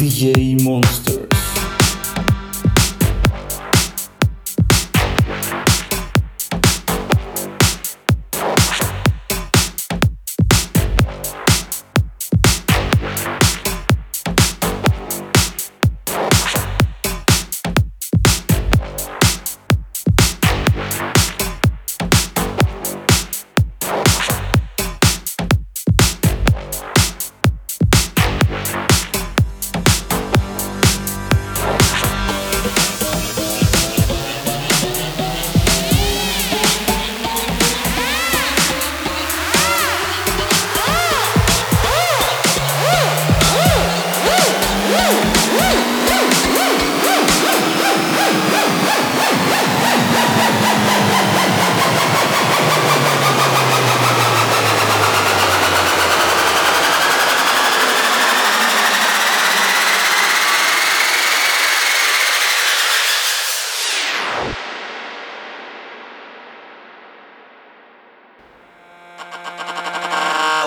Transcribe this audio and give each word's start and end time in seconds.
DJ 0.00 0.60
Monsters. 0.64 1.29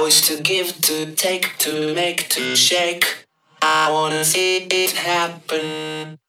To 0.09 0.41
give, 0.41 0.81
to 0.81 1.13
take, 1.15 1.57
to 1.59 1.93
make, 1.93 2.29
to 2.29 2.55
shake. 2.55 3.25
I 3.61 3.91
wanna 3.91 4.25
see 4.25 4.57
it 4.57 4.91
happen. 4.91 6.19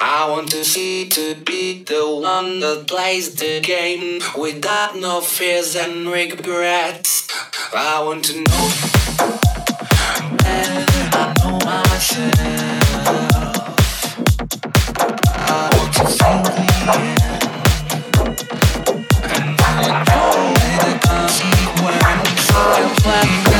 I 0.00 0.28
want 0.28 0.50
to 0.50 0.64
see 0.64 1.08
to 1.08 1.34
be 1.34 1.82
the 1.82 2.04
one 2.06 2.60
that 2.60 2.86
plays 2.86 3.34
the 3.34 3.60
game 3.60 4.20
without 4.38 4.96
no 4.96 5.20
fears 5.20 5.74
and 5.74 6.08
regrets. 6.08 7.28
I 7.74 8.02
want 8.02 8.24
to 8.26 8.34
know 8.34 8.68
than 10.44 10.86
I 11.12 11.34
know 11.38 11.58
myself. 11.64 12.32
I 15.34 15.70
want 15.76 15.94
to 15.94 16.04
feel 16.04 16.42
the 16.42 17.22
end. 17.22 17.35
I'm 23.08 23.55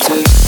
come 0.00 0.24
to 0.24 0.43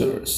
Monsters. 0.00 0.37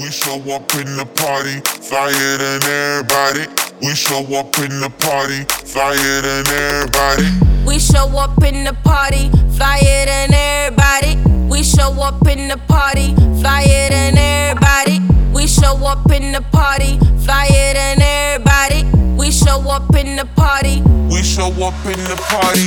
We 0.00 0.10
show 0.10 0.40
up 0.50 0.74
in 0.76 0.96
the 0.96 1.04
party, 1.04 1.60
flyer 1.60 2.38
than 2.38 2.62
everybody. 2.64 3.46
We 3.82 3.94
show 3.94 4.20
up 4.34 4.58
in 4.58 4.80
the 4.80 4.88
party, 4.98 5.44
flyer 5.44 6.22
than 6.22 6.46
everybody. 6.48 7.28
We 7.66 7.78
show 7.78 8.08
up 8.16 8.42
in 8.42 8.64
the 8.64 8.72
party, 8.82 9.28
flyer 9.58 10.06
than 10.06 10.32
everybody. 10.32 11.16
We 11.50 11.62
show 11.62 11.92
up 12.00 12.26
in 12.26 12.48
the 12.48 12.56
party, 12.66 13.14
flyer 13.42 13.90
than 13.90 14.16
everybody. 14.16 15.00
We 15.34 15.46
show 15.46 15.76
up 15.84 16.10
in 16.10 16.32
the 16.32 16.40
party, 16.50 16.98
flyer 17.26 17.74
than 17.74 18.00
everybody. 18.00 18.84
We 19.18 19.30
show 19.30 19.60
up 19.68 19.94
in 19.94 20.16
the 20.16 20.24
party. 20.34 20.80
We 21.12 21.22
show 21.22 21.52
up 21.62 21.76
in 21.84 22.00
the 22.08 22.16
party. 22.16 22.64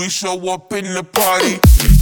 We 0.00 0.08
show 0.08 0.48
up 0.48 0.72
in 0.72 0.94
the 0.94 1.02
party. 1.04 1.99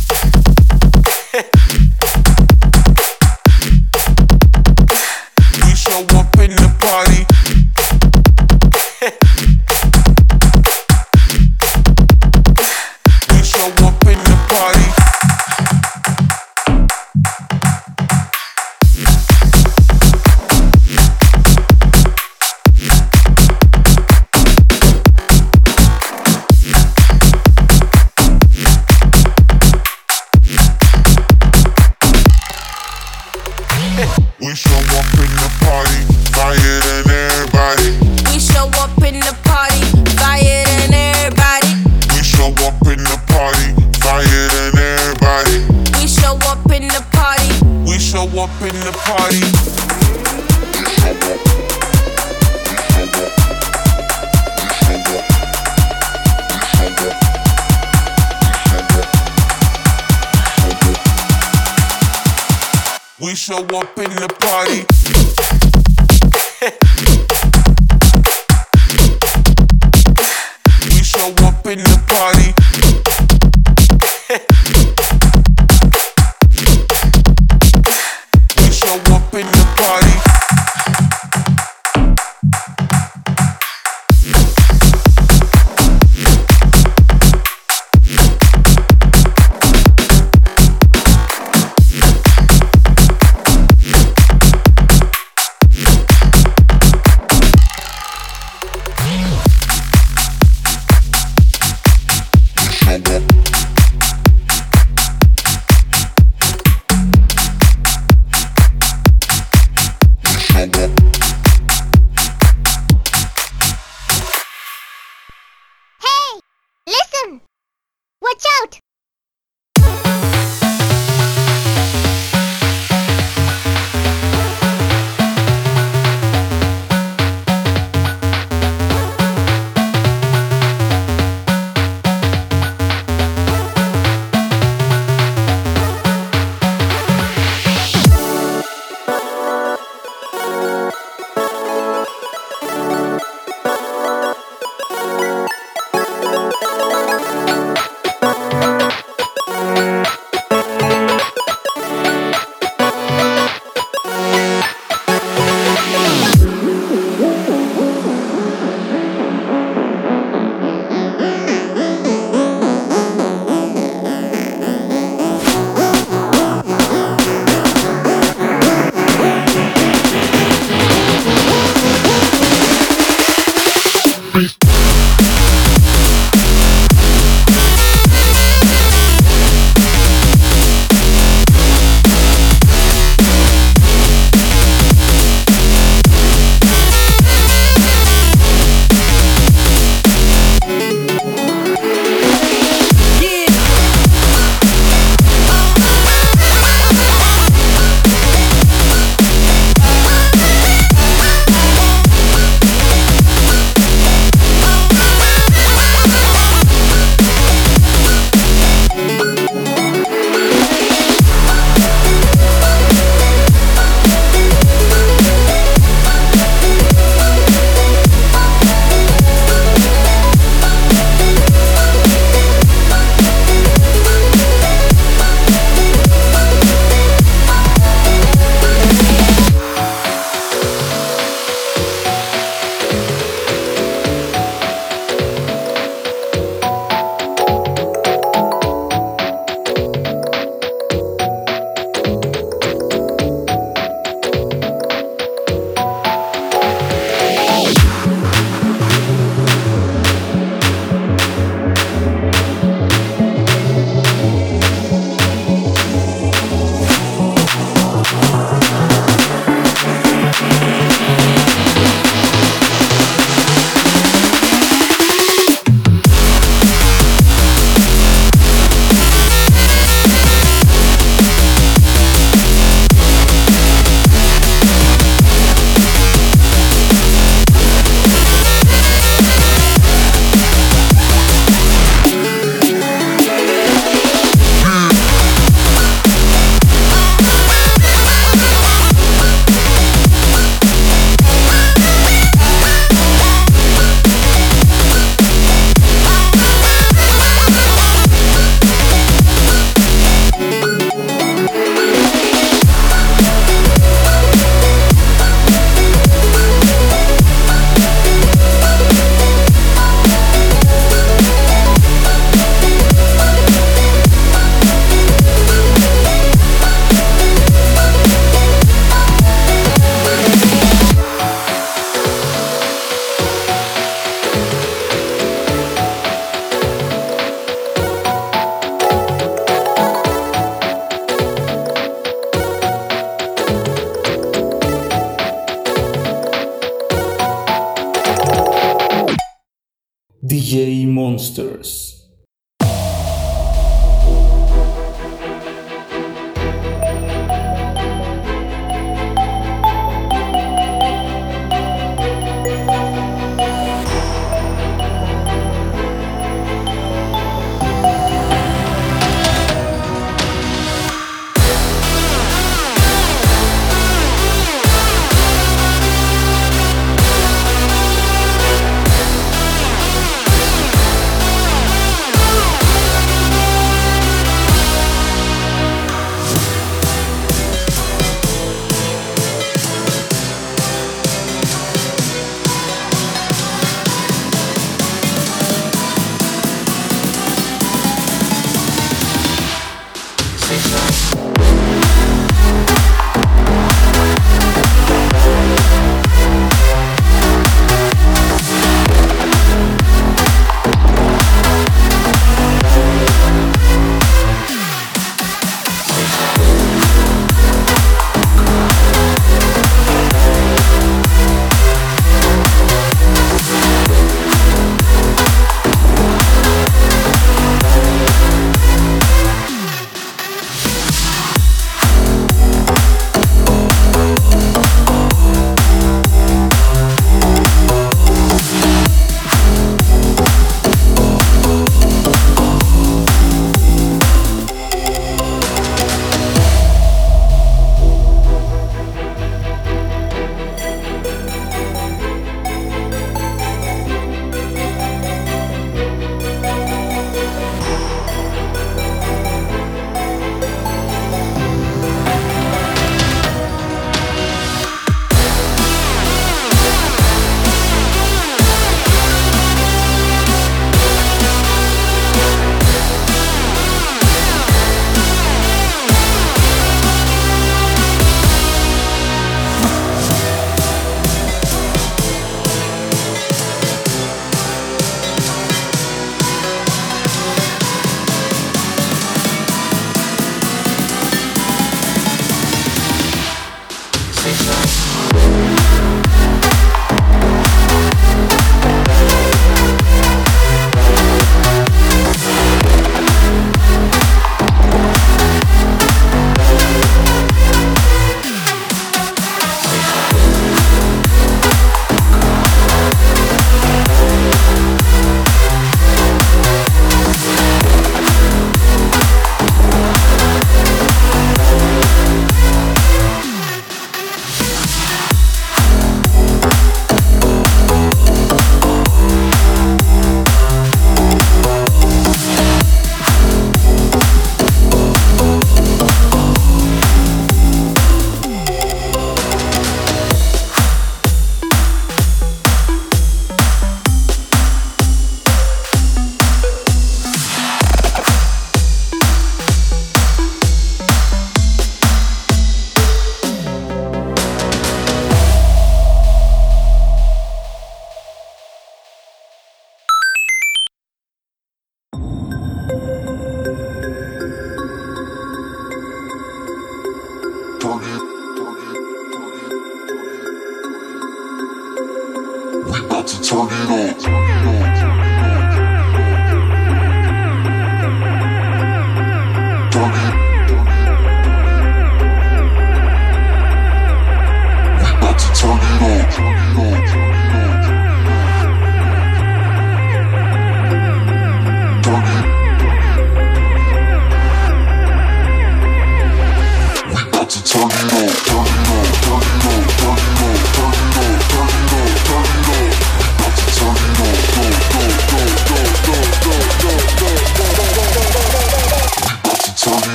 Show 63.58 63.97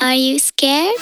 I 0.00 0.14
you 0.14 0.38
you. 0.38 0.94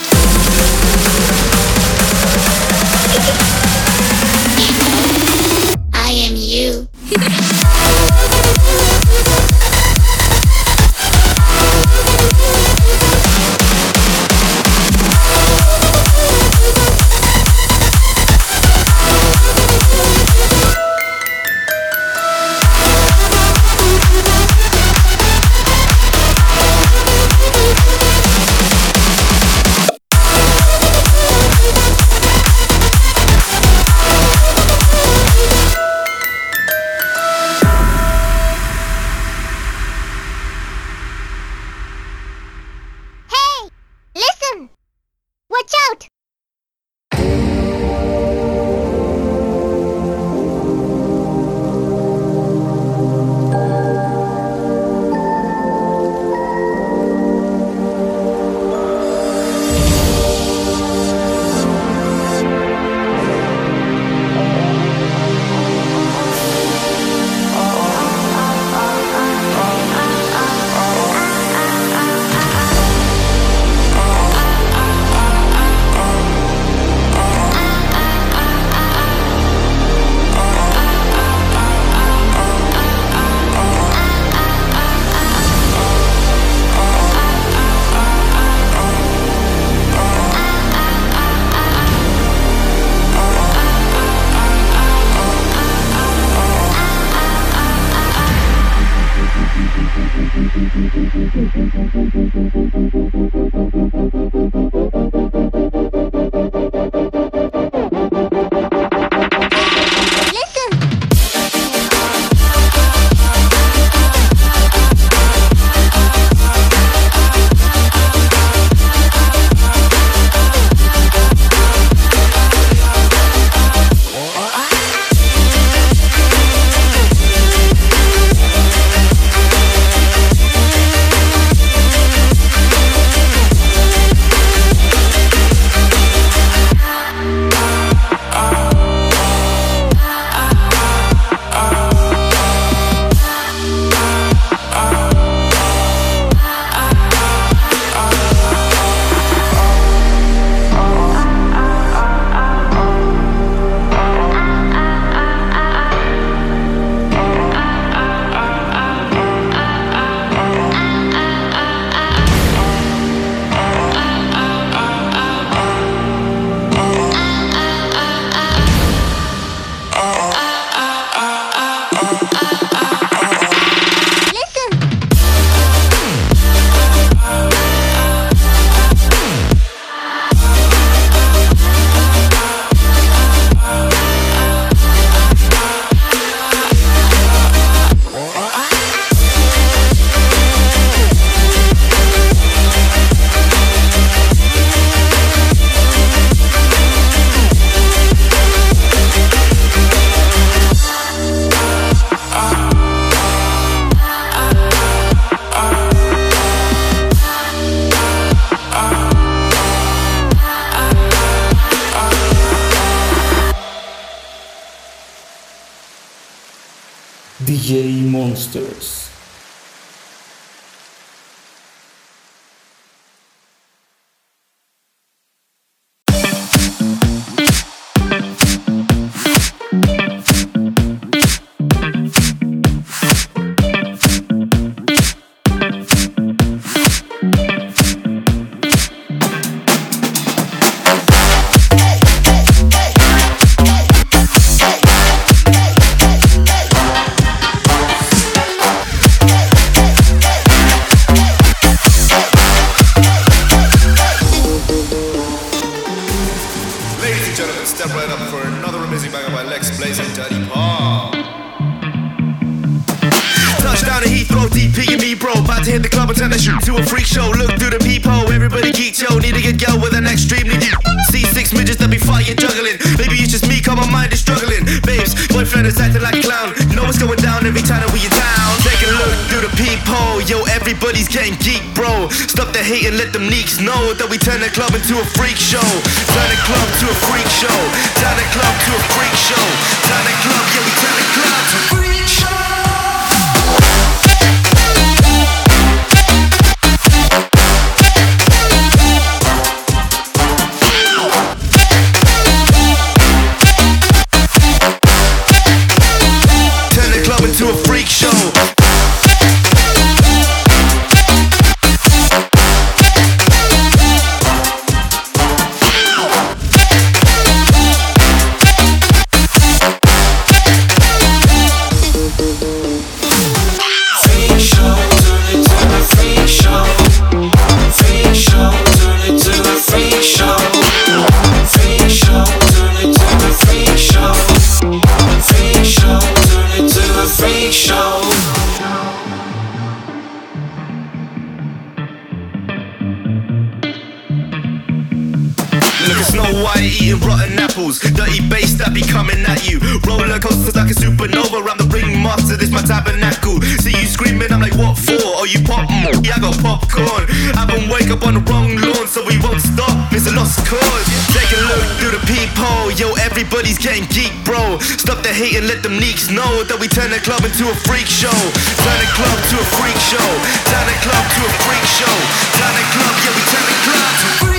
over 351.04 351.44
I'm 351.44 351.60
the 351.60 351.68
ringmaster, 351.68 352.36
this 352.40 352.48
my 352.48 352.64
tabernacle. 352.64 353.40
See 353.60 353.76
you 353.76 353.84
screaming, 353.84 354.32
I'm 354.32 354.40
like, 354.40 354.56
what 354.56 354.80
for? 354.80 354.96
Oh, 354.96 355.28
you 355.28 355.44
popping? 355.44 355.84
Yeah, 356.00 356.16
I 356.16 356.20
got 356.24 356.36
popcorn. 356.40 357.04
I've 357.36 357.48
been 357.48 357.68
wake 357.68 357.92
up 357.92 358.00
on 358.08 358.16
the 358.16 358.24
wrong 358.24 358.56
lawn, 358.56 358.88
so 358.88 359.04
we 359.04 359.20
won't 359.20 359.44
stop. 359.44 359.92
It's 359.92 360.08
a 360.08 360.14
lost 360.16 360.40
cause. 360.48 360.86
Take 361.12 361.28
a 361.36 361.40
look 361.52 361.64
through 361.78 361.94
the 362.00 362.02
peephole, 362.08 362.72
yo, 362.80 362.96
everybody's 362.96 363.60
getting 363.60 363.84
geek, 363.92 364.12
bro. 364.24 364.58
Stop 364.60 365.04
the 365.04 365.12
hate 365.12 365.36
and 365.36 365.46
let 365.46 365.62
them 365.62 365.76
neeks 365.76 366.08
know 366.08 366.44
that 366.48 366.56
we 366.56 366.66
turn 366.66 366.88
the 366.88 367.00
club 367.04 367.22
into 367.22 367.44
a 367.52 367.56
freak 367.68 367.86
show. 367.86 368.16
Turn 368.64 368.78
the 368.80 368.90
club 368.96 369.18
to 369.30 369.36
a 369.36 369.46
freak 369.60 369.78
show. 369.78 370.10
Turn 370.48 370.64
the 370.64 370.78
club 370.80 371.04
to 371.04 371.20
a 371.20 371.32
freak 371.44 371.66
show. 371.76 371.96
Turn 372.40 372.54
the 372.56 372.66
club, 372.72 372.94
yeah, 373.04 373.12
we 373.12 373.22
turn 373.28 373.46
the 373.46 373.58
club 373.68 373.90
to 374.00 374.06
a 374.06 374.14
freak 374.16 374.32
show. 374.32 374.35